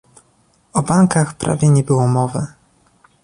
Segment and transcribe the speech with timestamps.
[0.73, 2.47] O bankach prawie nie było mowy